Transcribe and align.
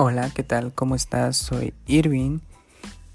Hola, 0.00 0.30
¿qué 0.32 0.44
tal? 0.44 0.72
¿Cómo 0.72 0.94
estás? 0.94 1.36
Soy 1.36 1.74
Irving 1.88 2.38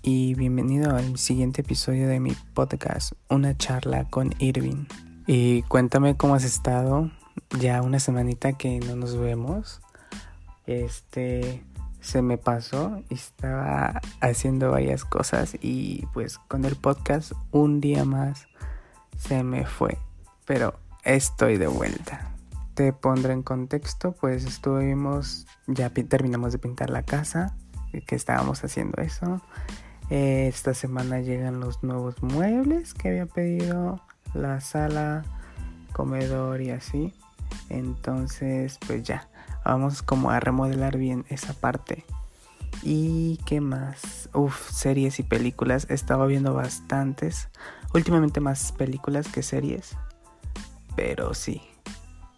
y 0.01 0.35
bienvenido 0.35 0.93
al 0.97 1.17
siguiente 1.17 1.61
episodio 1.61 2.09
de 2.09 2.19
mi 2.19 2.31
podcast, 2.53 3.13
Una 3.29 3.57
charla 3.57 4.03
con 4.09 4.35
Irving. 4.39 4.83
Y 5.25 5.61
cuéntame 5.61 6.17
cómo 6.17 6.35
has 6.35 6.43
estado. 6.43 7.09
Ya 7.57 7.81
una 7.81 8.01
semanita 8.01 8.57
que 8.57 8.81
no 8.81 8.97
nos 8.97 9.17
vemos. 9.17 9.79
Este 10.65 11.63
se 12.01 12.21
me 12.21 12.37
pasó 12.37 13.01
y 13.09 13.13
estaba 13.13 14.01
haciendo 14.19 14.71
varias 14.71 15.05
cosas 15.05 15.55
y 15.61 16.05
pues 16.13 16.37
con 16.37 16.65
el 16.65 16.75
podcast 16.75 17.31
un 17.51 17.79
día 17.79 18.03
más 18.03 18.49
se 19.17 19.41
me 19.45 19.65
fue. 19.65 19.97
Pero 20.43 20.73
estoy 21.05 21.55
de 21.55 21.67
vuelta 21.67 22.32
te 22.73 22.93
pondré 22.93 23.33
en 23.33 23.43
contexto, 23.43 24.13
pues 24.13 24.45
estuvimos, 24.45 25.45
ya 25.67 25.89
terminamos 25.89 26.53
de 26.53 26.59
pintar 26.59 26.89
la 26.89 27.03
casa, 27.03 27.55
que 28.07 28.15
estábamos 28.15 28.63
haciendo 28.63 29.01
eso. 29.01 29.41
Eh, 30.09 30.47
esta 30.47 30.73
semana 30.73 31.19
llegan 31.19 31.59
los 31.59 31.83
nuevos 31.83 32.21
muebles 32.21 32.93
que 32.93 33.09
había 33.09 33.25
pedido, 33.25 34.01
la 34.33 34.59
sala, 34.61 35.23
comedor 35.93 36.61
y 36.61 36.71
así. 36.71 37.13
Entonces, 37.69 38.79
pues 38.85 39.03
ya, 39.03 39.29
vamos 39.63 40.01
como 40.01 40.31
a 40.31 40.39
remodelar 40.39 40.97
bien 40.97 41.25
esa 41.29 41.53
parte. 41.53 42.05
¿Y 42.81 43.37
qué 43.45 43.61
más? 43.61 44.29
Uf, 44.33 44.71
series 44.71 45.19
y 45.19 45.23
películas. 45.23 45.87
He 45.89 45.93
estado 45.93 46.25
viendo 46.27 46.53
bastantes. 46.53 47.49
Últimamente 47.93 48.39
más 48.39 48.71
películas 48.71 49.27
que 49.27 49.43
series. 49.43 49.95
Pero 50.95 51.33
sí, 51.33 51.61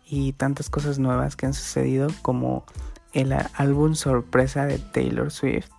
y 0.06 0.34
tantas 0.34 0.70
cosas 0.70 1.00
nuevas 1.00 1.36
que 1.36 1.46
han 1.46 1.54
sucedido 1.54 2.08
como 2.22 2.66
el 3.14 3.34
álbum 3.54 3.96
sorpresa 3.96 4.66
de 4.66 4.78
Taylor 4.80 5.32
Swift 5.32 5.70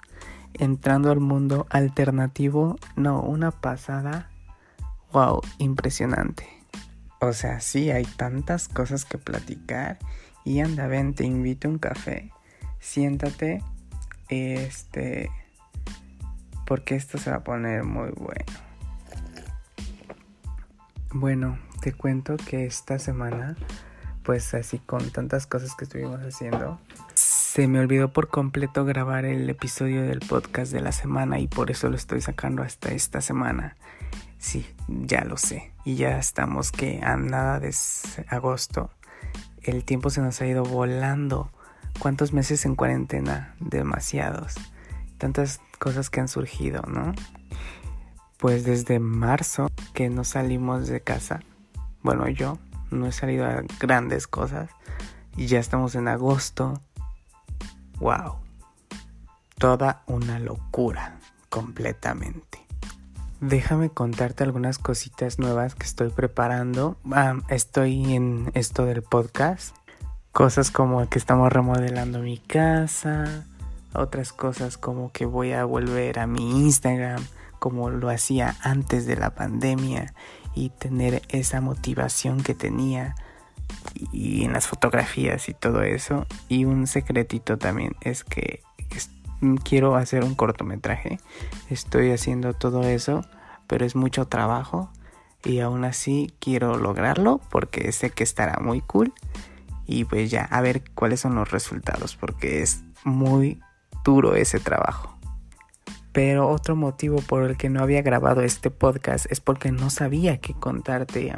entrando 0.58 1.10
al 1.10 1.20
mundo 1.20 1.66
alternativo, 1.70 2.78
no, 2.96 3.20
una 3.20 3.50
pasada, 3.50 4.30
wow, 5.12 5.40
impresionante. 5.58 6.48
O 7.20 7.32
sea, 7.32 7.60
sí, 7.60 7.90
hay 7.90 8.04
tantas 8.04 8.68
cosas 8.68 9.04
que 9.04 9.18
platicar. 9.18 9.98
Y 10.44 10.60
anda, 10.60 10.86
ven, 10.86 11.14
te 11.14 11.24
invito 11.24 11.68
a 11.68 11.72
un 11.72 11.78
café, 11.78 12.30
siéntate, 12.78 13.62
este, 14.28 15.30
porque 16.66 16.94
esto 16.94 17.18
se 17.18 17.30
va 17.30 17.38
a 17.38 17.44
poner 17.44 17.84
muy 17.84 18.10
bueno. 18.10 18.44
Bueno, 21.12 21.58
te 21.80 21.92
cuento 21.92 22.36
que 22.36 22.66
esta 22.66 22.98
semana 22.98 23.56
pues 24.26 24.52
así 24.54 24.80
con 24.80 25.08
tantas 25.10 25.46
cosas 25.46 25.76
que 25.76 25.84
estuvimos 25.84 26.20
haciendo, 26.20 26.80
se 27.14 27.68
me 27.68 27.78
olvidó 27.78 28.12
por 28.12 28.26
completo 28.26 28.84
grabar 28.84 29.24
el 29.24 29.48
episodio 29.48 30.02
del 30.02 30.18
podcast 30.18 30.72
de 30.72 30.80
la 30.80 30.90
semana 30.90 31.38
y 31.38 31.46
por 31.46 31.70
eso 31.70 31.88
lo 31.88 31.94
estoy 31.94 32.20
sacando 32.20 32.64
hasta 32.64 32.90
esta 32.90 33.20
semana. 33.20 33.76
Sí, 34.38 34.66
ya 34.88 35.24
lo 35.24 35.36
sé. 35.36 35.70
Y 35.84 35.94
ya 35.94 36.18
estamos 36.18 36.72
que 36.72 37.00
a 37.04 37.16
nada 37.16 37.60
de 37.60 37.72
agosto. 38.26 38.90
El 39.62 39.84
tiempo 39.84 40.10
se 40.10 40.20
nos 40.20 40.40
ha 40.40 40.46
ido 40.46 40.64
volando. 40.64 41.52
¿Cuántos 42.00 42.32
meses 42.32 42.66
en 42.66 42.74
cuarentena? 42.74 43.54
Demasiados. 43.60 44.56
Tantas 45.18 45.60
cosas 45.78 46.10
que 46.10 46.18
han 46.18 46.28
surgido, 46.28 46.82
¿no? 46.82 47.14
Pues 48.38 48.64
desde 48.64 48.98
marzo 48.98 49.68
que 49.94 50.10
no 50.10 50.24
salimos 50.24 50.88
de 50.88 51.00
casa. 51.00 51.40
Bueno, 52.02 52.28
yo 52.28 52.58
no 52.90 53.06
he 53.06 53.12
salido 53.12 53.46
a 53.46 53.62
grandes 53.80 54.26
cosas. 54.26 54.70
Y 55.36 55.46
ya 55.46 55.58
estamos 55.58 55.94
en 55.94 56.08
agosto. 56.08 56.80
¡Wow! 57.98 58.36
Toda 59.58 60.02
una 60.06 60.38
locura, 60.38 61.18
completamente. 61.48 62.66
Déjame 63.40 63.90
contarte 63.90 64.44
algunas 64.44 64.78
cositas 64.78 65.38
nuevas 65.38 65.74
que 65.74 65.84
estoy 65.84 66.08
preparando. 66.10 66.96
Ah, 67.12 67.36
estoy 67.48 68.14
en 68.14 68.50
esto 68.54 68.86
del 68.86 69.02
podcast. 69.02 69.76
Cosas 70.32 70.70
como 70.70 71.08
que 71.08 71.18
estamos 71.18 71.52
remodelando 71.52 72.20
mi 72.20 72.38
casa. 72.38 73.44
Otras 73.92 74.32
cosas 74.32 74.78
como 74.78 75.12
que 75.12 75.26
voy 75.26 75.52
a 75.52 75.64
volver 75.64 76.18
a 76.18 76.26
mi 76.26 76.64
Instagram 76.64 77.22
como 77.58 77.90
lo 77.90 78.10
hacía 78.10 78.54
antes 78.62 79.06
de 79.06 79.16
la 79.16 79.34
pandemia 79.34 80.14
y 80.56 80.70
tener 80.70 81.22
esa 81.28 81.60
motivación 81.60 82.42
que 82.42 82.54
tenía 82.54 83.14
y 84.12 84.44
en 84.44 84.52
las 84.52 84.66
fotografías 84.66 85.48
y 85.48 85.54
todo 85.54 85.82
eso. 85.82 86.26
Y 86.48 86.64
un 86.64 86.86
secretito 86.88 87.58
también 87.58 87.94
es 88.00 88.24
que 88.24 88.62
quiero 89.64 89.96
hacer 89.96 90.24
un 90.24 90.34
cortometraje. 90.34 91.20
Estoy 91.70 92.10
haciendo 92.10 92.54
todo 92.54 92.82
eso, 92.82 93.24
pero 93.66 93.84
es 93.84 93.94
mucho 93.94 94.26
trabajo 94.26 94.90
y 95.44 95.60
aún 95.60 95.84
así 95.84 96.32
quiero 96.40 96.76
lograrlo 96.78 97.40
porque 97.50 97.92
sé 97.92 98.10
que 98.10 98.24
estará 98.24 98.58
muy 98.60 98.80
cool. 98.80 99.12
Y 99.86 100.04
pues 100.04 100.30
ya, 100.30 100.42
a 100.42 100.60
ver 100.62 100.82
cuáles 100.94 101.20
son 101.20 101.36
los 101.36 101.50
resultados 101.50 102.16
porque 102.16 102.62
es 102.62 102.82
muy 103.04 103.60
duro 104.04 104.34
ese 104.34 104.58
trabajo. 104.58 105.15
Pero 106.16 106.48
otro 106.48 106.76
motivo 106.76 107.18
por 107.18 107.42
el 107.42 107.58
que 107.58 107.68
no 107.68 107.82
había 107.82 108.00
grabado 108.00 108.40
este 108.40 108.70
podcast 108.70 109.30
es 109.30 109.40
porque 109.40 109.70
no 109.70 109.90
sabía 109.90 110.38
qué 110.38 110.54
contarte. 110.54 111.34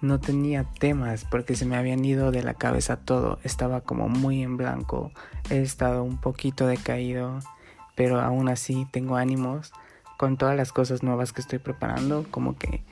No 0.00 0.18
tenía 0.18 0.64
temas 0.78 1.26
porque 1.30 1.54
se 1.54 1.66
me 1.66 1.76
habían 1.76 2.02
ido 2.02 2.30
de 2.30 2.42
la 2.42 2.54
cabeza 2.54 2.96
todo. 2.96 3.38
Estaba 3.44 3.82
como 3.82 4.08
muy 4.08 4.42
en 4.42 4.56
blanco. 4.56 5.12
He 5.50 5.60
estado 5.60 6.02
un 6.02 6.18
poquito 6.18 6.66
decaído. 6.66 7.40
Pero 7.94 8.22
aún 8.22 8.48
así 8.48 8.86
tengo 8.90 9.16
ánimos 9.16 9.70
con 10.16 10.38
todas 10.38 10.56
las 10.56 10.72
cosas 10.72 11.02
nuevas 11.02 11.34
que 11.34 11.42
estoy 11.42 11.58
preparando. 11.58 12.24
Como 12.30 12.56
que 12.56 12.82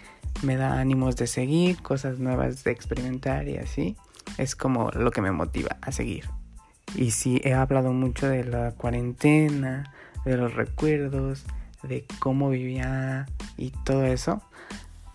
me 0.42 0.56
da 0.56 0.78
ánimos 0.78 1.16
de 1.16 1.26
seguir, 1.26 1.80
cosas 1.80 2.18
nuevas 2.18 2.64
de 2.64 2.72
experimentar 2.72 3.48
y 3.48 3.56
así. 3.56 3.96
Es 4.36 4.54
como 4.54 4.90
lo 4.90 5.10
que 5.10 5.22
me 5.22 5.32
motiva 5.32 5.78
a 5.80 5.90
seguir. 5.90 6.28
Y 6.96 7.12
sí, 7.12 7.40
he 7.44 7.54
hablado 7.54 7.94
mucho 7.94 8.28
de 8.28 8.44
la 8.44 8.72
cuarentena, 8.72 9.90
de 10.28 10.36
los 10.36 10.54
recuerdos, 10.54 11.44
de 11.82 12.04
cómo 12.18 12.50
vivía 12.50 13.26
y 13.56 13.70
todo 13.84 14.04
eso. 14.04 14.42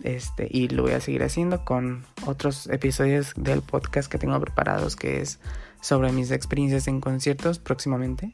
Este, 0.02 0.48
y 0.50 0.68
lo 0.68 0.82
voy 0.82 0.92
a 0.92 1.00
seguir 1.00 1.22
haciendo 1.22 1.64
con 1.64 2.04
otros 2.26 2.66
episodios 2.66 3.32
del 3.36 3.62
podcast 3.62 4.10
que 4.10 4.18
tengo 4.18 4.38
preparados, 4.40 4.96
que 4.96 5.20
es 5.20 5.38
sobre 5.80 6.12
mis 6.12 6.30
experiencias 6.30 6.88
en 6.88 7.00
conciertos 7.00 7.58
próximamente. 7.58 8.32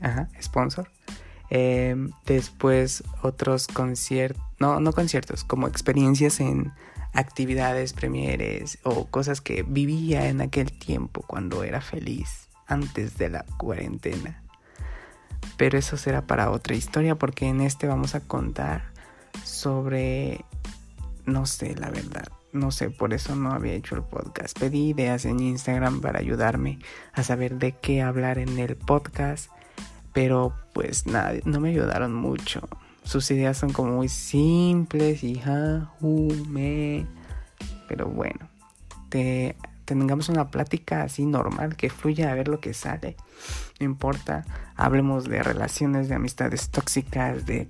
Ajá, 0.00 0.28
sponsor. 0.40 0.88
Em, 1.50 2.10
después 2.24 3.04
otros 3.22 3.66
conciertos, 3.66 4.42
no, 4.58 4.80
no 4.80 4.92
conciertos, 4.92 5.44
como 5.44 5.68
experiencias 5.68 6.40
en 6.40 6.72
actividades, 7.12 7.92
premieres 7.92 8.78
o 8.84 9.06
cosas 9.06 9.40
que 9.40 9.62
vivía 9.62 10.28
en 10.28 10.40
aquel 10.40 10.72
tiempo 10.72 11.22
cuando 11.26 11.62
era 11.62 11.82
feliz, 11.82 12.48
antes 12.66 13.18
de 13.18 13.28
la 13.28 13.44
cuarentena. 13.58 14.41
Pero 15.56 15.78
eso 15.78 15.96
será 15.96 16.26
para 16.26 16.50
otra 16.50 16.74
historia 16.74 17.14
porque 17.16 17.48
en 17.48 17.60
este 17.60 17.86
vamos 17.86 18.14
a 18.14 18.20
contar 18.20 18.92
sobre, 19.44 20.44
no 21.24 21.46
sé, 21.46 21.74
la 21.76 21.90
verdad. 21.90 22.28
No 22.52 22.70
sé, 22.70 22.90
por 22.90 23.14
eso 23.14 23.34
no 23.34 23.52
había 23.52 23.72
hecho 23.72 23.96
el 23.96 24.02
podcast. 24.02 24.58
Pedí 24.58 24.90
ideas 24.90 25.24
en 25.24 25.40
Instagram 25.40 26.00
para 26.00 26.18
ayudarme 26.18 26.78
a 27.14 27.22
saber 27.22 27.56
de 27.58 27.72
qué 27.72 28.02
hablar 28.02 28.38
en 28.38 28.58
el 28.58 28.76
podcast. 28.76 29.50
Pero 30.12 30.54
pues 30.74 31.06
nada, 31.06 31.32
no 31.44 31.60
me 31.60 31.70
ayudaron 31.70 32.14
mucho. 32.14 32.68
Sus 33.04 33.30
ideas 33.30 33.56
son 33.56 33.72
como 33.72 33.92
muy 33.92 34.08
simples 34.08 35.24
y 35.24 35.36
ja. 35.36 35.90
Pero 37.88 38.06
bueno, 38.06 38.48
te 39.08 39.56
tengamos 39.84 40.28
una 40.28 40.50
plática 40.50 41.02
así 41.02 41.26
normal, 41.26 41.76
que 41.76 41.90
fluya 41.90 42.30
a 42.30 42.34
ver 42.34 42.48
lo 42.48 42.60
que 42.60 42.74
sale. 42.74 43.16
No 43.80 43.86
importa, 43.86 44.44
hablemos 44.76 45.24
de 45.24 45.42
relaciones, 45.42 46.08
de 46.08 46.14
amistades 46.14 46.70
tóxicas, 46.70 47.46
de 47.46 47.68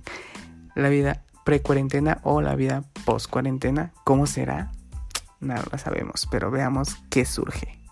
la 0.75 0.89
vida 0.89 1.23
pre-cuarentena 1.43 2.19
o 2.23 2.41
la 2.41 2.55
vida 2.55 2.83
post-cuarentena. 3.05 3.91
¿Cómo 4.03 4.27
será? 4.27 4.71
Nada 5.39 5.63
lo 5.71 5.77
sabemos, 5.77 6.27
pero 6.31 6.51
veamos 6.51 6.95
qué 7.09 7.25
surge. 7.25 7.83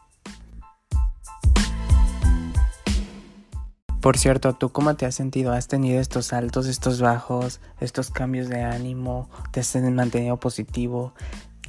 Por 4.01 4.17
cierto, 4.17 4.53
¿tú 4.53 4.71
cómo 4.71 4.95
te 4.95 5.05
has 5.05 5.13
sentido? 5.13 5.53
¿Has 5.53 5.67
tenido 5.67 6.01
estos 6.01 6.33
altos, 6.33 6.65
estos 6.65 7.01
bajos, 7.01 7.61
estos 7.79 8.09
cambios 8.09 8.49
de 8.49 8.63
ánimo? 8.63 9.29
¿Te 9.51 9.59
has 9.59 9.75
mantenido 9.75 10.37
positivo? 10.37 11.13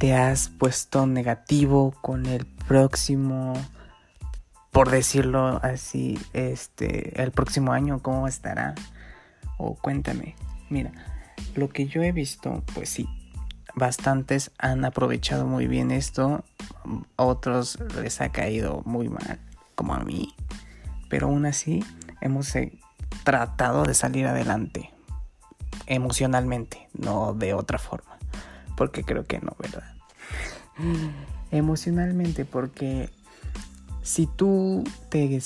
Te 0.02 0.14
has 0.14 0.48
puesto 0.48 1.06
negativo 1.06 1.94
con 2.00 2.26
el 2.26 2.44
próximo, 2.44 3.52
por 4.72 4.90
decirlo 4.90 5.60
así, 5.62 6.18
este, 6.32 7.22
el 7.22 7.30
próximo 7.30 7.72
año, 7.72 8.00
¿cómo 8.02 8.26
estará? 8.26 8.74
O 9.58 9.76
cuéntame, 9.76 10.34
mira, 10.70 10.90
lo 11.54 11.68
que 11.68 11.86
yo 11.86 12.02
he 12.02 12.10
visto, 12.10 12.64
pues 12.74 12.88
sí, 12.88 13.08
bastantes 13.76 14.50
han 14.58 14.84
aprovechado 14.84 15.46
muy 15.46 15.68
bien 15.68 15.92
esto, 15.92 16.42
otros 17.14 17.78
les 18.02 18.20
ha 18.20 18.30
caído 18.30 18.82
muy 18.84 19.08
mal, 19.08 19.38
como 19.76 19.94
a 19.94 20.00
mí, 20.00 20.34
pero 21.08 21.28
aún 21.28 21.46
así 21.46 21.84
hemos 22.20 22.56
eh, 22.56 22.76
tratado 23.22 23.84
de 23.84 23.94
salir 23.94 24.26
adelante 24.26 24.90
emocionalmente, 25.86 26.88
no 26.92 27.34
de 27.34 27.54
otra 27.54 27.78
forma, 27.78 28.18
porque 28.76 29.04
creo 29.04 29.26
que 29.26 29.40
no, 29.40 29.56
¿verdad? 29.58 29.84
Emocionalmente, 31.50 32.44
porque 32.44 33.10
si 34.02 34.26
tú 34.26 34.84
te 35.10 35.40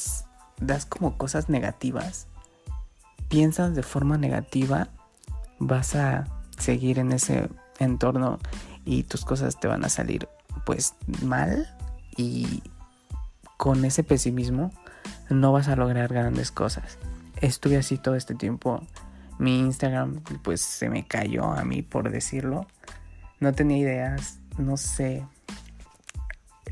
das 0.61 0.87
como 0.87 1.19
cosas 1.19 1.49
negativas, 1.49 2.27
piensas 3.29 3.75
de 3.75 3.83
forma 3.83 4.17
negativa, 4.19 4.89
vas 5.59 5.95
a 5.95 6.25
seguir 6.59 6.99
en 6.99 7.13
ese 7.13 7.49
entorno 7.79 8.39
y 8.85 9.03
tus 9.03 9.25
cosas 9.25 9.59
te 9.61 9.69
van 9.69 9.85
a 9.85 9.89
salir 9.89 10.29
pues 10.65 10.95
mal 11.23 11.69
y 12.17 12.63
con 13.57 13.85
ese 13.85 14.05
pesimismo 14.05 14.73
no 15.29 15.53
vas 15.53 15.69
a 15.69 15.77
lograr 15.77 16.13
grandes 16.13 16.51
cosas. 16.51 16.99
Estuve 17.41 17.77
así 17.77 17.99
todo 17.99 18.15
este 18.15 18.35
tiempo. 18.35 18.83
Mi 19.39 19.59
Instagram 19.59 20.23
pues 20.43 20.61
se 20.61 20.89
me 20.89 21.07
cayó 21.07 21.45
a 21.45 21.65
mí 21.65 21.83
por 21.83 22.11
decirlo. 22.11 22.67
No 23.41 23.53
tenía 23.53 23.79
ideas, 23.79 24.39
no 24.59 24.77
sé. 24.77 25.27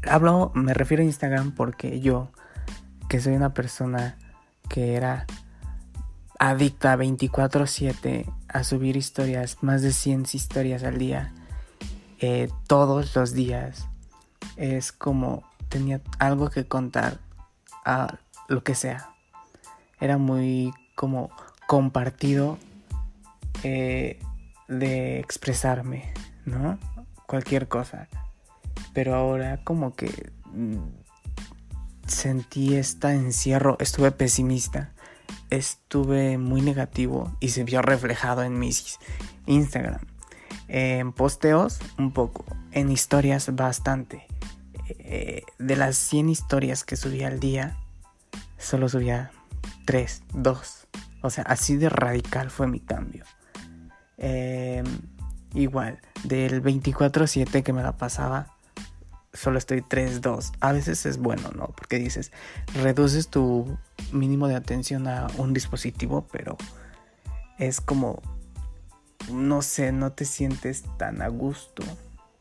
Hablo, 0.09 0.53
me 0.55 0.75
refiero 0.75 1.03
a 1.03 1.07
Instagram 1.07 1.55
porque 1.55 2.01
yo, 2.01 2.31
que 3.09 3.21
soy 3.21 3.35
una 3.35 3.55
persona 3.55 4.19
que 4.69 4.95
era 4.95 5.27
adicta 6.39 6.97
24/7 6.97 8.27
a 8.49 8.65
subir 8.65 8.97
historias, 8.97 9.59
más 9.63 9.83
de 9.83 9.93
100 9.93 10.25
historias 10.33 10.83
al 10.85 10.99
día, 10.99 11.33
eh, 12.21 12.49
todos 12.67 13.15
los 13.15 13.33
días. 13.33 13.87
Es 14.57 14.93
como 14.93 15.43
tenía 15.69 16.01
algo 16.19 16.51
que 16.51 16.67
contar 16.67 17.19
a 17.85 18.19
lo 18.49 18.63
que 18.63 18.75
sea. 18.75 19.11
Era 20.01 20.19
muy 20.19 20.73
como 20.95 21.31
compartido 21.67 22.59
eh, 23.63 24.21
de 24.69 25.19
expresarme, 25.19 26.13
¿no? 26.45 26.79
Cualquier 27.27 27.69
cosa. 27.69 28.09
Pero 28.93 29.15
ahora 29.15 29.63
como 29.65 29.95
que 29.95 30.33
mm, 30.53 30.79
sentí 32.07 32.77
este 32.77 33.11
encierro, 33.11 33.77
estuve 33.81 34.11
pesimista 34.13 34.95
estuve 35.51 36.39
muy 36.39 36.61
negativo 36.61 37.37
y 37.41 37.51
se 37.51 37.65
vio 37.65 37.83
reflejado 37.83 38.43
en 38.43 38.59
mis 38.59 38.99
Instagram. 39.47 40.01
En 40.69 41.13
posteos 41.13 41.79
un 41.99 42.13
poco, 42.13 42.45
en 42.73 42.91
historias 42.91 43.55
bastante. 43.55 44.27
Eh, 44.89 45.43
de 45.59 45.77
las 45.77 45.97
100 45.97 46.29
historias 46.29 46.85
que 46.85 46.97
subía 46.97 47.29
al 47.29 47.41
día, 47.41 47.77
solo 48.59 48.89
subía 48.89 49.31
3, 49.87 50.23
2. 50.35 50.87
O 51.23 51.31
sea, 51.31 51.45
así 51.45 51.77
de 51.77 51.89
radical 51.89 52.51
fue 52.51 52.67
mi 52.67 52.81
cambio. 52.81 53.25
Em, 54.17 54.85
igual, 55.55 56.01
del 56.25 56.63
24-7 56.63 57.63
que 57.63 57.73
me 57.73 57.83
la 57.83 57.97
pasaba, 57.97 58.55
solo 59.33 59.59
estoy 59.59 59.81
3-2. 59.83 60.53
A 60.61 60.73
veces 60.73 61.07
es 61.07 61.19
bueno, 61.19 61.51
¿no? 61.55 61.69
Porque 61.69 61.99
dices, 61.99 62.33
reduces 62.75 63.29
tu 63.29 63.77
mínimo 64.13 64.49
de 64.49 64.57
atención 64.57 65.09
a 65.09 65.27
un 65.39 65.53
dispositivo, 65.53 66.27
pero 66.31 66.57
es 67.59 67.81
como, 67.81 68.23
no 69.33 69.63
sé, 69.63 69.93
no 69.93 70.13
te 70.13 70.25
sientes 70.25 70.85
tan 70.99 71.23
a 71.23 71.29
gusto 71.29 71.83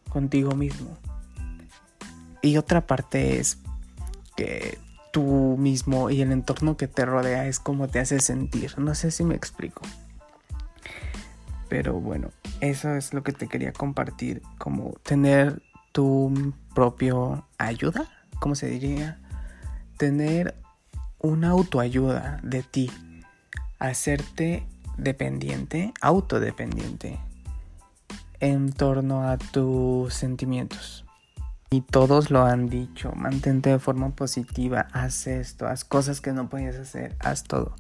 contigo 0.09 0.55
mismo. 0.55 0.97
Y 2.41 2.57
otra 2.57 2.85
parte 2.85 3.39
es 3.39 3.57
que 4.35 4.77
tú 5.11 5.55
mismo 5.57 6.09
y 6.09 6.21
el 6.21 6.31
entorno 6.31 6.75
que 6.75 6.87
te 6.87 7.05
rodea 7.05 7.47
es 7.47 7.59
como 7.59 7.87
te 7.87 7.99
hace 7.99 8.19
sentir. 8.19 8.77
No 8.77 8.95
sé 8.95 9.11
si 9.11 9.23
me 9.23 9.35
explico. 9.35 9.81
Pero 11.73 11.99
bueno, 11.99 12.29
eso 12.61 12.93
es 12.93 13.15
lo 13.15 13.23
que 13.23 13.31
te 13.31 13.47
quería 13.47 13.73
compartir, 13.73 14.43
como 14.59 14.91
tener 15.01 15.63
tu 15.91 16.53
propio 16.75 17.47
ayuda, 17.57 18.05
¿cómo 18.39 18.53
se 18.53 18.67
diría? 18.67 19.19
Tener 19.97 20.53
una 21.17 21.49
autoayuda 21.49 22.39
de 22.43 22.61
ti, 22.61 22.91
hacerte 23.79 24.67
dependiente, 24.97 25.95
autodependiente 25.99 27.17
en 28.39 28.71
torno 28.71 29.27
a 29.27 29.39
tus 29.39 30.13
sentimientos. 30.13 31.05
Y 31.71 31.81
todos 31.81 32.29
lo 32.29 32.43
han 32.43 32.69
dicho, 32.69 33.13
mantente 33.15 33.71
de 33.71 33.79
forma 33.79 34.11
positiva, 34.11 34.85
haz 34.93 35.25
esto, 35.25 35.65
haz 35.65 35.83
cosas 35.83 36.21
que 36.21 36.33
no 36.33 36.49
podías 36.49 36.75
hacer, 36.75 37.15
haz 37.19 37.45
todo. 37.45 37.75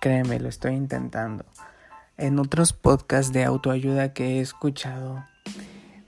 Créeme, 0.00 0.40
lo 0.40 0.48
estoy 0.48 0.72
intentando. 0.72 1.44
En 2.16 2.38
otros 2.38 2.72
podcasts 2.72 3.32
de 3.32 3.42
autoayuda 3.42 4.12
que 4.12 4.38
he 4.38 4.40
escuchado, 4.40 5.24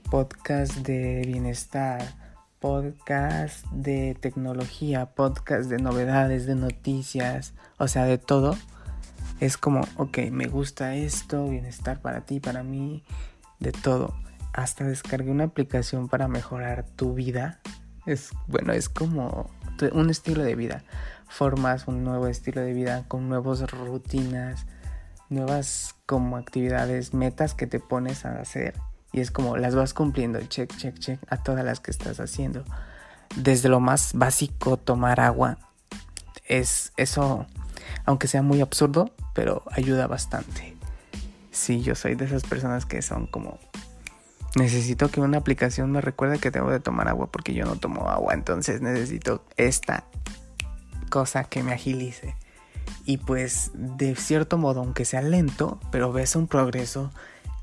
podcast 0.09 0.73
de 0.77 1.23
bienestar, 1.25 2.15
podcast 2.61 3.65
de 3.71 4.15
tecnología, 4.17 5.07
podcast 5.07 5.69
de 5.69 5.79
novedades, 5.79 6.45
de 6.45 6.55
noticias, 6.55 7.53
o 7.77 7.89
sea, 7.89 8.05
de 8.05 8.17
todo. 8.17 8.55
Es 9.41 9.57
como, 9.57 9.81
ok, 9.97 10.19
me 10.31 10.47
gusta 10.47 10.95
esto, 10.95 11.49
bienestar 11.49 12.01
para 12.01 12.21
ti, 12.21 12.39
para 12.39 12.63
mí, 12.63 13.03
de 13.59 13.73
todo. 13.73 14.15
Hasta 14.53 14.85
descargué 14.85 15.29
una 15.29 15.43
aplicación 15.43 16.07
para 16.07 16.29
mejorar 16.29 16.85
tu 16.95 17.15
vida. 17.15 17.59
Es 18.05 18.31
bueno, 18.47 18.71
es 18.71 18.87
como 18.87 19.51
un 19.91 20.09
estilo 20.09 20.45
de 20.45 20.55
vida. 20.55 20.85
Formas 21.27 21.85
un 21.85 22.05
nuevo 22.05 22.27
estilo 22.27 22.61
de 22.61 22.71
vida 22.71 23.03
con 23.09 23.27
nuevas 23.27 23.69
rutinas, 23.69 24.65
nuevas 25.29 25.95
como 26.05 26.37
actividades, 26.37 27.13
metas 27.13 27.53
que 27.53 27.67
te 27.67 27.79
pones 27.79 28.25
a 28.25 28.39
hacer 28.39 28.73
y 29.11 29.21
es 29.21 29.31
como 29.31 29.57
las 29.57 29.75
vas 29.75 29.93
cumpliendo, 29.93 30.39
check, 30.41 30.75
check, 30.77 30.97
check, 30.99 31.19
a 31.29 31.41
todas 31.41 31.63
las 31.63 31.79
que 31.79 31.91
estás 31.91 32.19
haciendo. 32.19 32.63
Desde 33.35 33.69
lo 33.69 33.79
más 33.79 34.13
básico, 34.13 34.77
tomar 34.77 35.19
agua, 35.19 35.57
es 36.47 36.93
eso, 36.97 37.45
aunque 38.05 38.27
sea 38.27 38.41
muy 38.41 38.61
absurdo, 38.61 39.11
pero 39.33 39.63
ayuda 39.71 40.07
bastante. 40.07 40.75
Sí, 41.51 41.81
yo 41.81 41.95
soy 41.95 42.15
de 42.15 42.25
esas 42.25 42.43
personas 42.43 42.85
que 42.85 43.01
son 43.01 43.27
como, 43.27 43.59
necesito 44.55 45.09
que 45.09 45.21
una 45.21 45.39
aplicación 45.39 45.91
me 45.91 46.01
recuerde 46.01 46.39
que 46.39 46.51
tengo 46.51 46.69
de 46.69 46.79
tomar 46.79 47.07
agua 47.07 47.27
porque 47.31 47.53
yo 47.53 47.65
no 47.65 47.75
tomo 47.75 48.09
agua, 48.09 48.33
entonces 48.33 48.81
necesito 48.81 49.43
esta 49.57 50.03
cosa 51.09 51.43
que 51.43 51.63
me 51.63 51.73
agilice. 51.73 52.35
Y 53.05 53.17
pues 53.17 53.71
de 53.73 54.15
cierto 54.15 54.57
modo, 54.57 54.81
aunque 54.81 55.05
sea 55.05 55.21
lento, 55.21 55.79
pero 55.91 56.11
ves 56.11 56.35
un 56.35 56.47
progreso 56.47 57.11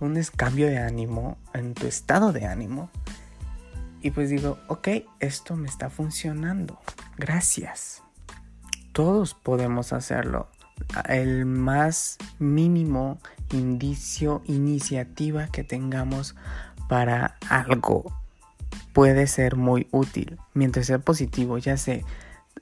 un 0.05 0.21
cambio 0.37 0.67
de 0.67 0.79
ánimo, 0.79 1.39
en 1.53 1.75
tu 1.75 1.87
estado 1.87 2.33
de 2.33 2.47
ánimo. 2.47 2.91
Y 4.03 4.11
pues 4.11 4.29
digo, 4.29 4.59
ok, 4.69 4.89
esto 5.19 5.57
me 5.57 5.69
está 5.69 5.89
funcionando. 5.89 6.79
Gracias. 7.17 8.03
Todos 8.93 9.35
podemos 9.35 9.93
hacerlo. 9.93 10.49
El 11.09 11.47
más 11.47 12.19
mínimo 12.39 13.19
indicio, 13.53 14.43
iniciativa 14.45 15.47
que 15.47 15.65
tengamos 15.65 16.35
para 16.89 17.39
algo 17.49 18.13
puede 18.93 19.27
ser 19.27 19.57
muy 19.57 19.89
útil. 19.91 20.39
Mientras 20.53 20.87
sea 20.87 20.99
positivo, 20.99 21.59
ya 21.59 21.77
sé, 21.77 22.05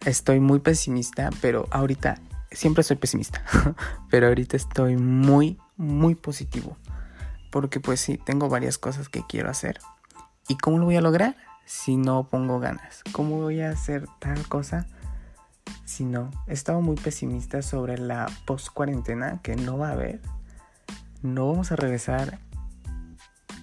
estoy 0.04 0.40
muy 0.40 0.61
pesimista, 0.61 1.31
pero 1.40 1.66
ahorita, 1.71 2.19
siempre 2.52 2.82
soy 2.82 2.97
pesimista, 2.97 3.44
pero 4.11 4.28
ahorita 4.28 4.56
estoy 4.56 4.97
muy, 4.97 5.59
muy 5.76 6.14
positivo 6.14 6.76
porque 7.52 7.80
pues 7.80 8.00
sí, 8.00 8.16
tengo 8.16 8.49
varias 8.49 8.78
cosas 8.78 9.11
que 9.11 9.25
quiero 9.28 9.50
hacer. 9.50 9.78
¿Y 10.49 10.56
cómo 10.56 10.78
lo 10.78 10.87
voy 10.87 10.97
a 10.97 11.02
lograr? 11.02 11.37
Si 11.66 11.97
no 11.97 12.28
pongo 12.28 12.59
ganas. 12.59 13.02
¿Cómo 13.12 13.37
voy 13.37 13.61
a 13.61 13.71
hacer 13.71 14.06
tal 14.18 14.49
cosa? 14.49 14.87
Si 15.85 16.04
no, 16.04 16.30
he 16.49 16.54
estado 16.54 16.80
muy 16.80 16.97
pesimista 16.97 17.61
sobre 17.61 17.99
la 17.99 18.26
post 18.47 18.68
cuarentena 18.71 19.40
que 19.42 19.54
no 19.54 19.76
va 19.76 19.90
a 19.90 19.92
haber. 19.92 20.21
No 21.21 21.47
vamos 21.47 21.71
a 21.71 21.76
regresar 21.76 22.38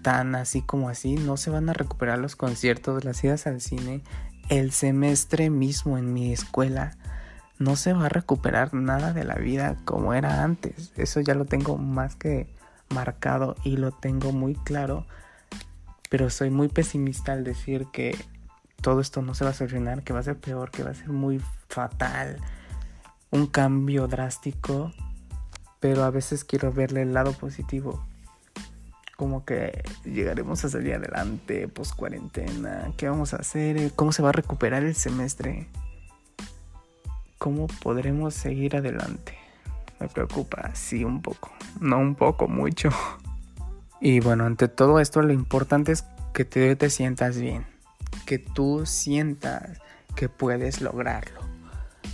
tan 0.04 0.36
así 0.36 0.62
como 0.62 0.88
así. 0.88 1.16
No 1.16 1.36
se 1.36 1.50
van 1.50 1.68
a 1.68 1.74
recuperar 1.74 2.20
los 2.20 2.36
conciertos, 2.36 3.04
las 3.04 3.24
idas 3.24 3.48
al 3.48 3.60
cine. 3.60 4.04
El 4.50 4.72
semestre 4.72 5.50
mismo 5.50 5.98
en 5.98 6.14
mi 6.14 6.32
escuela 6.32 6.96
no 7.60 7.76
se 7.76 7.94
va 7.94 8.06
a 8.06 8.10
recuperar 8.10 8.74
nada 8.74 9.14
de 9.14 9.26
la 9.26 9.36
vida 9.36 9.76
como 9.86 10.14
era 10.14 10.44
antes. 10.44 10.94
Eso 10.96 11.20
ya 11.20 11.36
lo 11.36 11.46
tengo 11.46 11.78
más 11.78 12.16
que 12.16 12.48
marcado 12.90 13.56
y 13.64 13.78
lo 13.78 13.92
tengo 13.92 14.32
muy 14.32 14.56
claro, 14.56 15.06
pero 16.10 16.30
soy 16.30 16.50
muy 16.50 16.70
pesimista 16.70 17.34
al 17.34 17.44
decir 17.44 17.86
que 17.92 18.18
todo 18.82 19.02
esto 19.02 19.22
no 19.22 19.36
se 19.36 19.44
va 19.44 19.52
a 19.52 19.54
solucionar, 19.54 20.04
que 20.04 20.14
va 20.14 20.20
a 20.20 20.24
ser 20.24 20.38
peor, 20.38 20.72
que 20.72 20.84
va 20.84 20.92
a 20.92 20.96
ser 20.96 21.10
muy 21.10 21.42
fatal, 21.68 22.38
un 23.30 23.46
cambio 23.46 24.08
drástico, 24.08 24.94
pero 25.82 26.04
a 26.04 26.10
veces 26.10 26.46
quiero 26.46 26.72
verle 26.72 27.02
el 27.02 27.14
lado 27.14 27.34
positivo. 27.34 28.04
Como 29.18 29.44
que 29.44 29.84
llegaremos 30.06 30.64
a 30.64 30.70
salir 30.70 30.94
adelante 30.94 31.68
post 31.68 31.94
cuarentena, 31.94 32.94
qué 32.96 33.10
vamos 33.10 33.34
a 33.34 33.38
hacer, 33.38 33.92
cómo 33.98 34.14
se 34.14 34.22
va 34.22 34.30
a 34.30 34.32
recuperar 34.32 34.84
el 34.84 34.96
semestre. 34.96 35.68
Cómo 37.40 37.66
podremos 37.82 38.36
seguir 38.36 38.76
adelante. 38.76 39.36
Me 40.00 40.08
preocupa, 40.08 40.70
sí, 40.76 41.04
un 41.04 41.22
poco. 41.22 41.52
No 41.80 41.98
un 41.98 42.14
poco, 42.14 42.48
mucho. 42.48 42.90
Y 44.02 44.22
bueno, 44.22 44.46
ante 44.46 44.70
todo 44.70 45.02
esto 45.02 45.22
lo 45.22 45.34
importante 45.34 45.92
es 45.92 46.06
que 46.34 46.46
te, 46.46 46.74
te 46.78 46.90
sientas 46.90 47.38
bien. 47.38 47.66
Que 48.26 48.40
tú 48.40 48.86
sientas 48.86 49.82
que 50.16 50.30
puedes 50.30 50.80
lograrlo. 50.80 51.42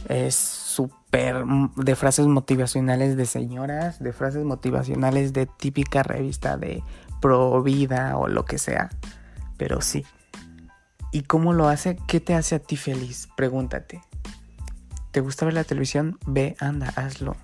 Es 0.09 0.33
súper 0.33 1.45
de 1.75 1.95
frases 1.95 2.25
motivacionales 2.25 3.17
de 3.17 3.27
señoras, 3.27 3.99
de 3.99 4.13
frases 4.13 4.43
motivacionales 4.45 5.31
de 5.33 5.45
típica 5.45 6.01
revista 6.01 6.57
de 6.57 6.81
pro 7.21 7.61
vida 7.61 8.17
o 8.17 8.27
lo 8.27 8.45
que 8.45 8.57
sea. 8.57 8.89
Pero 9.57 9.81
sí. 9.81 10.05
¿Y 11.11 11.21
cómo 11.21 11.53
lo 11.53 11.67
hace? 11.67 11.97
¿Qué 12.07 12.19
te 12.19 12.33
hace 12.33 12.55
a 12.55 12.59
ti 12.59 12.77
feliz? 12.77 13.29
Pregúntate. 13.37 14.01
¿Te 15.15 15.21
gusta 15.21 15.45
ver 15.45 15.53
la 15.53 15.63
televisión? 15.63 16.19
Ve, 16.27 16.57
anda, 16.59 16.91
hazlo. 16.97 17.37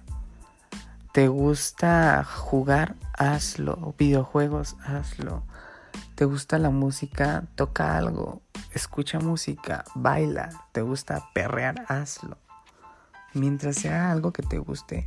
¿Te 1.14 1.30
gusta 1.30 2.22
jugar? 2.26 2.96
Hazlo. 3.18 3.96
Videojuegos, 3.98 4.76
hazlo. 4.84 5.46
¿Te 6.16 6.26
gusta 6.26 6.58
la 6.58 6.70
música? 6.70 7.46
Toca 7.56 7.96
algo. 7.96 8.42
Escucha 8.74 9.22
música, 9.22 9.86
baila. 9.96 10.50
¿Te 10.74 10.82
gusta 10.82 11.30
perrear? 11.34 11.86
Hazlo. 11.88 12.38
Mientras 13.34 13.78
sea 13.78 14.12
algo 14.12 14.34
que 14.34 14.44
te 14.44 14.58
guste, 14.58 15.06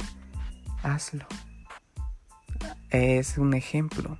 hazlo. 0.83 1.27
Es 2.89 3.37
un 3.37 3.53
ejemplo. 3.53 4.17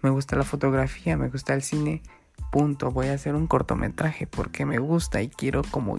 Me 0.00 0.08
gusta 0.08 0.36
la 0.36 0.44
fotografía, 0.44 1.18
me 1.18 1.28
gusta 1.28 1.52
el 1.52 1.60
cine. 1.60 2.02
Punto. 2.50 2.90
Voy 2.90 3.08
a 3.08 3.12
hacer 3.12 3.34
un 3.34 3.46
cortometraje 3.46 4.26
porque 4.26 4.64
me 4.64 4.78
gusta 4.78 5.20
y 5.20 5.28
quiero 5.28 5.60
como 5.70 5.98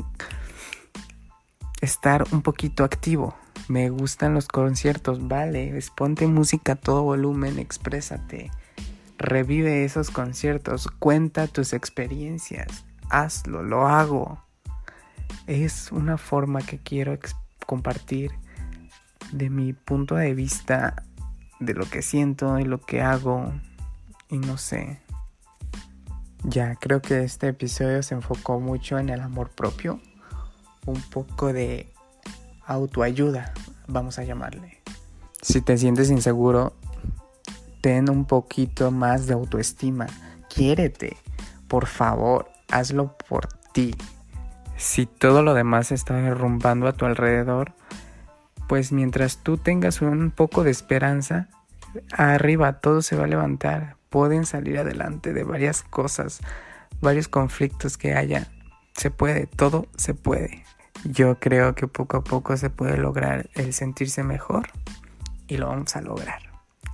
estar 1.81 2.25
un 2.31 2.41
poquito 2.41 2.83
activo. 2.83 3.35
Me 3.67 3.89
gustan 3.89 4.33
los 4.33 4.47
conciertos, 4.47 5.27
vale, 5.27 5.77
ponte 5.95 6.27
música 6.27 6.73
a 6.73 6.75
todo 6.75 7.03
volumen, 7.03 7.59
exprésate. 7.59 8.51
Revive 9.17 9.85
esos 9.85 10.11
conciertos, 10.11 10.87
cuenta 10.87 11.47
tus 11.47 11.73
experiencias, 11.73 12.85
hazlo, 13.09 13.63
lo 13.63 13.87
hago. 13.87 14.43
Es 15.47 15.91
una 15.91 16.17
forma 16.17 16.61
que 16.61 16.79
quiero 16.79 17.17
compartir 17.65 18.31
de 19.31 19.49
mi 19.49 19.73
punto 19.73 20.15
de 20.15 20.33
vista, 20.33 21.03
de 21.59 21.73
lo 21.73 21.89
que 21.89 22.01
siento 22.01 22.59
y 22.59 22.65
lo 22.65 22.79
que 22.81 23.01
hago. 23.01 23.51
Y 24.29 24.37
no 24.37 24.57
sé. 24.57 24.99
Ya, 26.43 26.75
creo 26.75 27.01
que 27.01 27.23
este 27.23 27.47
episodio 27.47 28.03
se 28.03 28.13
enfocó 28.13 28.59
mucho 28.59 28.99
en 28.99 29.09
el 29.09 29.21
amor 29.21 29.49
propio 29.49 29.99
un 30.85 31.01
poco 31.01 31.53
de 31.53 31.91
autoayuda, 32.65 33.53
vamos 33.87 34.19
a 34.19 34.23
llamarle. 34.23 34.81
Si 35.41 35.61
te 35.61 35.77
sientes 35.77 36.09
inseguro, 36.09 36.73
ten 37.81 38.09
un 38.09 38.25
poquito 38.25 38.91
más 38.91 39.27
de 39.27 39.33
autoestima. 39.33 40.07
Quiérete, 40.49 41.17
por 41.67 41.85
favor, 41.85 42.49
hazlo 42.71 43.15
por 43.29 43.47
ti. 43.73 43.95
Si 44.77 45.05
todo 45.05 45.43
lo 45.43 45.53
demás 45.53 45.91
está 45.91 46.15
derrumbando 46.15 46.87
a 46.87 46.93
tu 46.93 47.05
alrededor, 47.05 47.73
pues 48.67 48.91
mientras 48.91 49.37
tú 49.37 49.57
tengas 49.57 50.01
un 50.01 50.31
poco 50.31 50.63
de 50.63 50.71
esperanza, 50.71 51.47
arriba 52.11 52.79
todo 52.79 53.01
se 53.01 53.15
va 53.15 53.25
a 53.25 53.27
levantar. 53.27 53.97
Pueden 54.09 54.45
salir 54.45 54.79
adelante 54.79 55.33
de 55.33 55.43
varias 55.43 55.83
cosas, 55.83 56.39
varios 57.01 57.27
conflictos 57.27 57.97
que 57.97 58.15
haya. 58.15 58.47
Se 58.95 59.11
puede, 59.11 59.45
todo 59.45 59.87
se 59.95 60.13
puede. 60.13 60.63
Yo 61.05 61.39
creo 61.39 61.75
que 61.75 61.87
poco 61.87 62.17
a 62.17 62.23
poco 62.23 62.57
se 62.57 62.71
puede 62.71 62.97
lograr 62.97 63.49
el 63.53 63.73
sentirse 63.73 64.23
mejor 64.23 64.69
y 65.47 65.57
lo 65.57 65.67
vamos 65.67 65.95
a 65.95 66.01
lograr. 66.01 66.41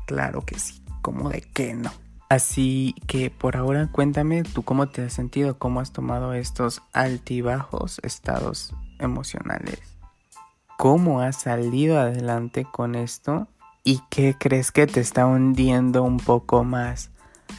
Claro 0.06 0.42
que 0.42 0.60
sí, 0.60 0.84
como 1.02 1.30
de 1.30 1.42
que 1.42 1.74
no. 1.74 1.92
Así 2.28 2.94
que 3.08 3.30
por 3.30 3.56
ahora 3.56 3.90
cuéntame 3.92 4.44
tú 4.44 4.64
cómo 4.64 4.90
te 4.90 5.04
has 5.04 5.14
sentido, 5.14 5.58
cómo 5.58 5.80
has 5.80 5.92
tomado 5.92 6.34
estos 6.34 6.82
altibajos 6.92 8.00
estados 8.04 8.76
emocionales. 9.00 9.80
¿Cómo 10.78 11.22
has 11.22 11.38
salido 11.42 12.00
adelante 12.00 12.66
con 12.70 12.96
esto? 12.96 13.48
¿Y 13.84 14.02
qué 14.10 14.36
crees 14.38 14.72
que 14.72 14.88
te 14.88 15.00
está 15.00 15.26
hundiendo 15.26 16.04
un 16.04 16.18
poco 16.18 16.64
más? 16.64 17.12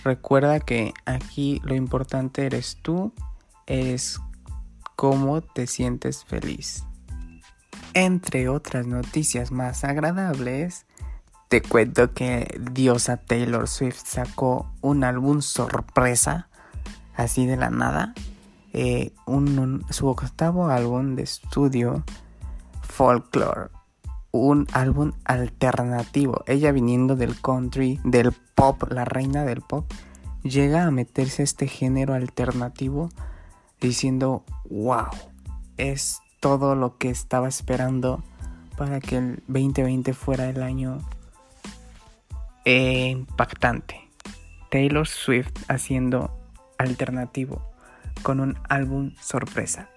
Recuerda 0.04 0.60
que 0.60 0.92
aquí 1.06 1.60
lo 1.64 1.74
importante 1.74 2.44
eres 2.44 2.78
tú, 2.82 3.12
es 3.66 4.20
cómo 4.96 5.40
te 5.40 5.66
sientes 5.66 6.24
feliz. 6.24 6.84
Entre 7.94 8.48
otras 8.48 8.86
noticias 8.86 9.52
más 9.52 9.84
agradables, 9.84 10.86
te 11.48 11.60
cuento 11.60 12.14
que 12.14 12.58
Diosa 12.72 13.18
Taylor 13.18 13.68
Swift 13.68 14.02
sacó 14.06 14.72
un 14.80 15.04
álbum 15.04 15.42
sorpresa, 15.42 16.48
así 17.14 17.44
de 17.44 17.58
la 17.58 17.68
nada, 17.68 18.14
eh, 18.72 19.12
su 19.90 20.06
octavo 20.06 20.68
álbum 20.68 21.14
de 21.14 21.24
estudio, 21.24 22.04
Folklore, 22.80 23.68
un 24.30 24.66
álbum 24.72 25.12
alternativo. 25.24 26.42
Ella 26.46 26.72
viniendo 26.72 27.16
del 27.16 27.38
country, 27.38 28.00
del 28.02 28.32
pop, 28.54 28.82
la 28.90 29.04
reina 29.04 29.44
del 29.44 29.60
pop, 29.60 29.92
llega 30.42 30.84
a 30.84 30.90
meterse 30.90 31.42
a 31.42 31.44
este 31.44 31.68
género 31.68 32.14
alternativo 32.14 33.10
diciendo, 33.78 34.44
wow, 34.72 35.08
es 35.76 36.22
todo 36.40 36.74
lo 36.74 36.96
que 36.96 37.10
estaba 37.10 37.46
esperando 37.46 38.24
para 38.76 39.00
que 39.00 39.18
el 39.18 39.42
2020 39.46 40.14
fuera 40.14 40.48
el 40.48 40.62
año 40.62 40.98
eh, 42.64 43.10
impactante. 43.10 44.08
Taylor 44.70 45.06
Swift 45.06 45.52
haciendo 45.68 46.30
alternativo 46.78 47.62
con 48.22 48.40
un 48.40 48.58
álbum 48.68 49.14
sorpresa. 49.20 49.90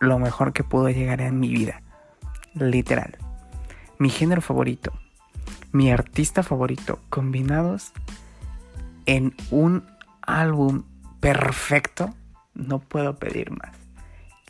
Lo 0.00 0.18
mejor 0.18 0.52
que 0.52 0.64
pudo 0.64 0.90
llegar 0.90 1.22
en 1.22 1.40
mi 1.40 1.48
vida. 1.48 1.82
Literal. 2.52 3.16
Mi 3.98 4.10
género 4.10 4.42
favorito. 4.42 4.92
Mi 5.72 5.90
artista 5.90 6.42
favorito. 6.42 6.98
Combinados 7.08 7.92
en 9.06 9.34
un 9.50 9.86
álbum 10.20 10.84
perfecto 11.20 12.14
no 12.54 12.80
puedo 12.80 13.16
pedir 13.16 13.50
más. 13.50 13.79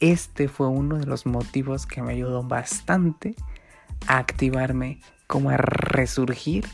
Este 0.00 0.48
fue 0.48 0.68
uno 0.68 0.98
de 0.98 1.06
los 1.06 1.26
motivos 1.26 1.86
que 1.86 2.02
me 2.02 2.12
ayudó 2.12 2.42
bastante 2.42 3.34
a 4.06 4.18
activarme, 4.18 5.00
como 5.26 5.50
a 5.50 5.58
resurgir, 5.58 6.66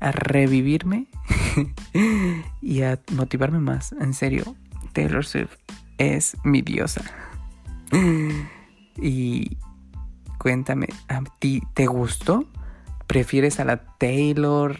a 0.00 0.12
revivirme 0.12 1.06
y 2.62 2.82
a 2.82 3.00
motivarme 3.12 3.58
más. 3.58 3.92
En 3.92 4.14
serio, 4.14 4.54
Taylor 4.92 5.24
Swift 5.24 5.56
es 5.98 6.36
mi 6.44 6.62
diosa. 6.62 7.02
y 8.96 9.56
cuéntame, 10.38 10.88
¿a 11.08 11.22
ti 11.40 11.62
te 11.74 11.86
gustó? 11.86 12.46
¿Prefieres 13.06 13.60
a 13.60 13.64
la 13.64 13.84
Taylor 13.98 14.78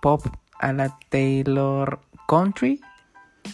Pop, 0.00 0.26
a 0.60 0.72
la 0.72 0.96
Taylor 1.10 2.00
Country? 2.28 2.80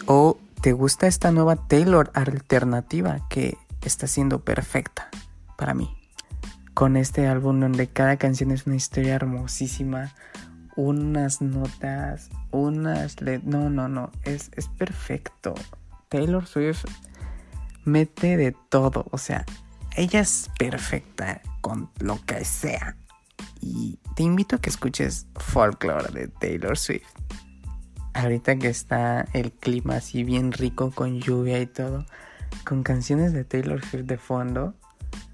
¿O 0.06 0.38
¿Te 0.62 0.72
gusta 0.72 1.08
esta 1.08 1.32
nueva 1.32 1.56
Taylor 1.56 2.12
alternativa 2.14 3.26
que 3.28 3.58
está 3.80 4.06
siendo 4.06 4.44
perfecta 4.44 5.08
para 5.58 5.74
mí? 5.74 5.92
Con 6.72 6.96
este 6.96 7.26
álbum 7.26 7.58
donde 7.58 7.88
cada 7.88 8.16
canción 8.16 8.52
es 8.52 8.64
una 8.68 8.76
historia 8.76 9.16
hermosísima, 9.16 10.14
unas 10.76 11.42
notas, 11.42 12.30
unas... 12.52 13.16
No, 13.42 13.70
no, 13.70 13.88
no, 13.88 14.12
es, 14.22 14.52
es 14.54 14.68
perfecto. 14.68 15.54
Taylor 16.08 16.46
Swift 16.46 16.84
mete 17.84 18.36
de 18.36 18.54
todo, 18.68 19.06
o 19.10 19.18
sea, 19.18 19.44
ella 19.96 20.20
es 20.20 20.48
perfecta 20.60 21.42
con 21.60 21.90
lo 21.98 22.24
que 22.24 22.44
sea. 22.44 22.96
Y 23.60 23.98
te 24.14 24.22
invito 24.22 24.54
a 24.54 24.60
que 24.60 24.70
escuches 24.70 25.26
Folklore 25.34 26.12
de 26.12 26.28
Taylor 26.28 26.78
Swift 26.78 27.08
ahorita 28.14 28.56
que 28.56 28.68
está 28.68 29.26
el 29.32 29.52
clima 29.52 29.96
así 29.96 30.24
bien 30.24 30.52
rico 30.52 30.90
con 30.90 31.20
lluvia 31.20 31.60
y 31.60 31.66
todo, 31.66 32.04
con 32.64 32.82
canciones 32.82 33.32
de 33.32 33.44
Taylor 33.44 33.84
Swift 33.84 34.04
de 34.04 34.18
fondo, 34.18 34.74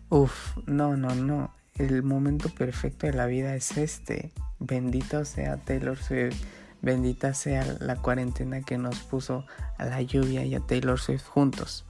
uff, 0.09 0.57
no, 0.67 0.97
no, 0.97 1.15
no, 1.15 1.53
el 1.77 2.03
momento 2.03 2.49
perfecto 2.49 3.07
de 3.07 3.13
la 3.13 3.27
vida 3.27 3.55
es 3.55 3.77
este. 3.77 4.33
Bendito 4.59 5.25
sea 5.25 5.57
Taylor 5.57 5.97
Swift, 5.97 6.37
bendita 6.83 7.35
sea 7.35 7.65
la 7.81 7.97
cuarentena 7.97 8.63
que 8.63 8.79
nos 8.79 8.99
puso 8.99 9.47
a 9.77 9.85
la 9.85 10.03
lluvia 10.03 10.45
y 10.45 10.55
a 10.55 10.61
Taylor 10.61 10.99
Swift 10.99 11.27
juntos. 11.27 11.85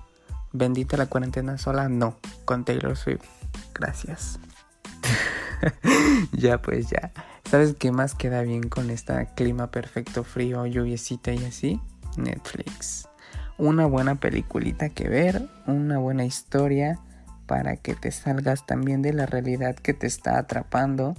Bendita 0.52 0.96
la 0.96 1.06
cuarentena 1.06 1.58
sola, 1.58 1.88
no, 1.88 2.18
con 2.44 2.64
Taylor 2.64 2.96
Swift. 2.96 3.24
Gracias. 3.74 4.38
ya 6.32 6.60
pues 6.60 6.90
ya. 6.90 7.12
¿Sabes 7.50 7.74
qué 7.78 7.92
más 7.92 8.14
queda 8.14 8.42
bien 8.42 8.68
con 8.68 8.90
este 8.90 9.26
clima 9.34 9.70
perfecto, 9.70 10.22
frío, 10.22 10.66
lluviecita 10.66 11.32
y 11.32 11.42
así? 11.46 11.80
Netflix. 12.18 13.08
Una 13.56 13.86
buena 13.86 14.16
peliculita 14.16 14.90
que 14.90 15.08
ver, 15.08 15.48
una 15.66 15.96
buena 15.96 16.26
historia 16.26 16.98
para 17.46 17.76
que 17.76 17.94
te 17.94 18.12
salgas 18.12 18.66
también 18.66 19.00
de 19.00 19.14
la 19.14 19.24
realidad 19.24 19.76
que 19.76 19.94
te 19.94 20.06
está 20.06 20.38
atrapando, 20.38 21.14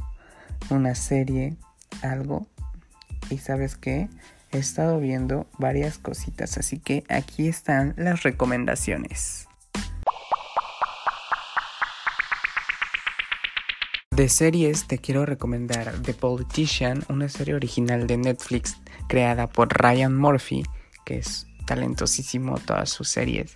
una 0.69 0.93
serie, 0.93 1.57
algo. 2.03 2.45
Y 3.31 3.39
sabes 3.39 3.75
qué, 3.75 4.07
he 4.51 4.59
estado 4.59 4.99
viendo 4.99 5.47
varias 5.57 5.97
cositas, 5.97 6.59
así 6.59 6.77
que 6.77 7.03
aquí 7.09 7.47
están 7.47 7.95
las 7.97 8.21
recomendaciones. 8.21 9.48
De 14.19 14.27
series 14.27 14.85
te 14.85 14.97
quiero 14.97 15.25
recomendar 15.25 15.93
The 16.01 16.13
Politician, 16.13 17.05
una 17.07 17.29
serie 17.29 17.53
original 17.53 18.05
de 18.05 18.17
Netflix 18.17 18.75
creada 19.07 19.47
por 19.47 19.69
Ryan 19.69 20.13
Murphy, 20.13 20.63
que 21.05 21.19
es 21.19 21.47
talentosísimo 21.65 22.57
todas 22.57 22.89
sus 22.89 23.07
series. 23.07 23.55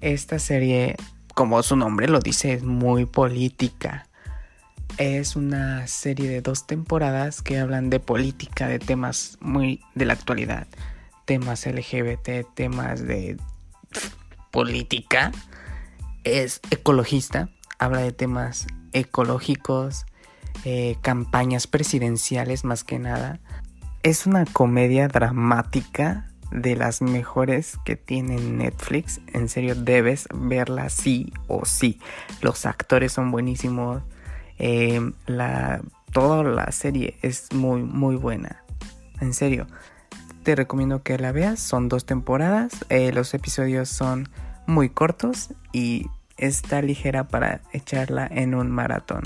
Esta 0.00 0.38
serie, 0.38 0.96
como 1.34 1.62
su 1.62 1.76
nombre 1.76 2.08
lo 2.08 2.18
dice, 2.18 2.54
es 2.54 2.62
muy 2.62 3.04
política. 3.04 4.06
Es 4.96 5.36
una 5.36 5.86
serie 5.86 6.30
de 6.30 6.40
dos 6.40 6.66
temporadas 6.66 7.42
que 7.42 7.58
hablan 7.58 7.90
de 7.90 8.00
política, 8.00 8.68
de 8.68 8.78
temas 8.78 9.36
muy 9.42 9.82
de 9.94 10.06
la 10.06 10.14
actualidad, 10.14 10.66
temas 11.26 11.66
LGBT, 11.66 12.46
temas 12.54 13.06
de 13.06 13.36
política. 14.50 15.30
Es 16.24 16.62
ecologista, 16.70 17.50
habla 17.78 18.00
de 18.00 18.12
temas 18.12 18.66
ecológicos, 18.92 20.06
eh, 20.64 20.96
campañas 21.00 21.66
presidenciales 21.66 22.64
más 22.64 22.84
que 22.84 22.98
nada. 22.98 23.40
Es 24.02 24.26
una 24.26 24.44
comedia 24.44 25.08
dramática 25.08 26.30
de 26.50 26.76
las 26.76 27.00
mejores 27.02 27.78
que 27.84 27.96
tiene 27.96 28.36
Netflix. 28.40 29.20
En 29.32 29.48
serio, 29.48 29.74
debes 29.74 30.26
verla 30.34 30.88
sí 30.88 31.32
o 31.46 31.64
sí. 31.64 32.00
Los 32.40 32.66
actores 32.66 33.12
son 33.12 33.30
buenísimos. 33.30 34.02
Eh, 34.58 35.00
la, 35.26 35.80
toda 36.12 36.42
la 36.42 36.70
serie 36.72 37.16
es 37.22 37.52
muy, 37.52 37.82
muy 37.82 38.16
buena. 38.16 38.62
En 39.20 39.32
serio, 39.34 39.66
te 40.42 40.56
recomiendo 40.56 41.02
que 41.02 41.18
la 41.18 41.32
veas. 41.32 41.60
Son 41.60 41.88
dos 41.88 42.04
temporadas. 42.04 42.72
Eh, 42.88 43.12
los 43.12 43.34
episodios 43.34 43.88
son 43.88 44.28
muy 44.66 44.88
cortos 44.88 45.54
y 45.72 46.06
está 46.40 46.82
ligera 46.82 47.28
para 47.28 47.60
echarla 47.72 48.26
en 48.30 48.54
un 48.54 48.70
maratón. 48.70 49.22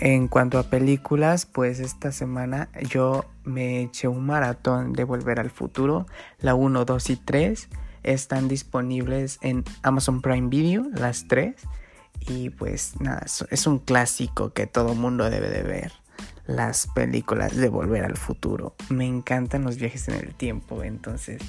En 0.00 0.28
cuanto 0.28 0.60
a 0.60 0.70
películas, 0.70 1.44
pues 1.44 1.80
esta 1.80 2.12
semana 2.12 2.68
yo 2.88 3.24
me 3.42 3.82
eché 3.82 4.06
un 4.06 4.24
maratón 4.24 4.92
de 4.92 5.02
Volver 5.02 5.40
al 5.40 5.50
Futuro. 5.50 6.06
La 6.38 6.54
1, 6.54 6.84
2 6.84 7.10
y 7.10 7.16
3 7.16 7.68
están 8.04 8.46
disponibles 8.46 9.38
en 9.42 9.64
Amazon 9.82 10.22
Prime 10.22 10.48
Video, 10.48 10.86
las 10.94 11.26
tres. 11.26 11.56
Y 12.28 12.50
pues 12.50 13.00
nada, 13.00 13.26
es 13.50 13.66
un 13.66 13.80
clásico 13.80 14.52
que 14.52 14.68
todo 14.68 14.94
mundo 14.94 15.28
debe 15.30 15.50
de 15.50 15.62
ver. 15.62 15.92
Las 16.46 16.86
películas 16.86 17.56
de 17.56 17.68
Volver 17.68 18.04
al 18.04 18.16
Futuro. 18.16 18.76
Me 18.88 19.04
encantan 19.04 19.64
los 19.64 19.78
viajes 19.78 20.08
en 20.08 20.14
el 20.14 20.34
tiempo, 20.34 20.84
entonces 20.84 21.42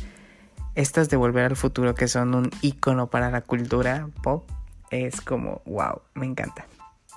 estas 0.74 1.10
de 1.10 1.17
Volver 1.17 1.46
al 1.46 1.55
Futuro 1.55 1.93
que 1.93 2.08
son 2.08 2.34
un 2.34 2.50
icono 2.62 3.10
para 3.10 3.29
la 3.29 3.41
cultura 3.41 4.10
pop 4.24 4.50
es 4.91 5.22
como, 5.22 5.62
wow, 5.65 6.01
me 6.13 6.25
encanta. 6.25 6.65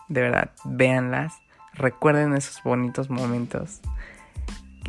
De 0.09 0.21
verdad, 0.21 0.51
véanlas, 0.65 1.35
recuerden 1.75 2.35
esos 2.35 2.63
bonitos 2.63 3.11
momentos 3.11 3.81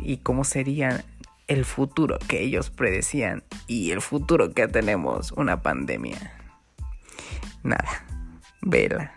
y 0.02 0.18
cómo 0.18 0.44
sería 0.44 1.04
el 1.46 1.64
futuro 1.64 2.18
que 2.26 2.42
ellos 2.42 2.70
predecían 2.70 3.42
y 3.66 3.90
el 3.90 4.00
futuro 4.00 4.52
que 4.52 4.68
tenemos, 4.68 5.32
una 5.32 5.62
pandemia. 5.62 6.32
Nada, 7.62 8.04
vela. 8.62 9.12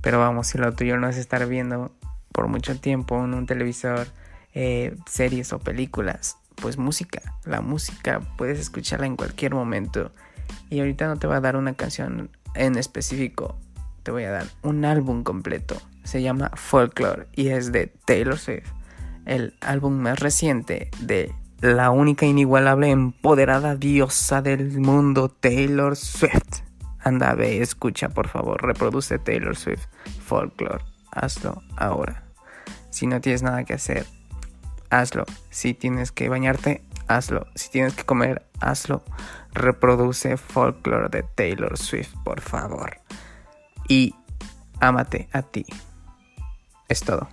Pero 0.00 0.18
vamos, 0.18 0.48
si 0.48 0.58
lo 0.58 0.72
tuyo 0.72 0.96
no 0.96 1.08
es 1.08 1.16
estar 1.16 1.46
viendo 1.46 1.92
por 2.32 2.48
mucho 2.48 2.78
tiempo 2.78 3.24
en 3.24 3.34
un 3.34 3.46
televisor 3.46 4.06
eh, 4.54 4.96
series 5.06 5.52
o 5.52 5.58
películas, 5.58 6.36
pues 6.56 6.78
música. 6.78 7.20
La 7.44 7.60
música 7.60 8.20
puedes 8.36 8.58
escucharla 8.58 9.06
en 9.06 9.16
cualquier 9.16 9.54
momento. 9.54 10.12
Y 10.70 10.80
ahorita 10.80 11.06
no 11.06 11.16
te 11.16 11.26
va 11.26 11.36
a 11.36 11.40
dar 11.40 11.56
una 11.56 11.74
canción 11.74 12.30
en 12.56 12.76
específico 12.76 13.56
te 14.06 14.12
voy 14.12 14.22
a 14.22 14.30
dar 14.30 14.46
un 14.62 14.84
álbum 14.84 15.24
completo. 15.24 15.76
Se 16.04 16.22
llama 16.22 16.52
Folklore 16.54 17.26
y 17.34 17.48
es 17.48 17.72
de 17.72 17.88
Taylor 18.04 18.38
Swift. 18.38 18.70
El 19.24 19.56
álbum 19.60 19.94
más 19.94 20.20
reciente 20.20 20.92
de 21.00 21.34
la 21.60 21.90
única 21.90 22.24
inigualable 22.24 22.90
empoderada 22.90 23.74
diosa 23.74 24.42
del 24.42 24.78
mundo, 24.78 25.28
Taylor 25.28 25.96
Swift. 25.96 26.60
Anda, 27.00 27.34
ve, 27.34 27.60
escucha, 27.60 28.10
por 28.10 28.28
favor, 28.28 28.62
reproduce 28.62 29.18
Taylor 29.18 29.56
Swift 29.56 29.86
Folklore. 30.24 30.84
Hazlo 31.10 31.62
ahora. 31.76 32.22
Si 32.90 33.08
no 33.08 33.20
tienes 33.20 33.42
nada 33.42 33.64
que 33.64 33.74
hacer, 33.74 34.06
hazlo. 34.90 35.24
Si 35.50 35.74
tienes 35.74 36.12
que 36.12 36.28
bañarte, 36.28 36.84
hazlo. 37.08 37.48
Si 37.56 37.70
tienes 37.70 37.94
que 37.94 38.04
comer, 38.04 38.46
hazlo. 38.60 39.02
Reproduce 39.56 40.36
Folklore 40.36 41.08
de 41.08 41.22
Taylor 41.34 41.78
Swift, 41.78 42.14
por 42.24 42.42
favor. 42.42 42.98
Y 43.88 44.14
ámate 44.80 45.28
a 45.32 45.40
ti. 45.40 45.64
Es 46.88 47.00
todo. 47.00 47.26